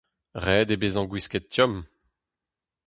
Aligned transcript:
Ret 0.45 0.69
eo 0.73 0.79
bezañ 0.81 1.05
gwisket 1.09 1.45
tomm. 1.55 1.73